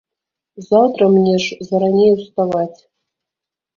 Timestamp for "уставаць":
2.17-2.79